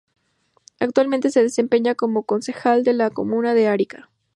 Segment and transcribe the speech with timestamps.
[0.79, 4.09] Actualmente se desempeña como concejal de la comuna de Arica.